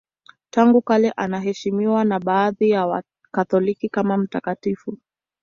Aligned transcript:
Tangu 0.49 0.81
kale 0.81 1.11
anaheshimiwa 1.11 2.05
na 2.05 2.19
baadhi 2.19 2.69
ya 2.69 2.85
Wakatoliki 2.87 3.89
kama 3.89 4.17
mtakatifu. 4.17 4.97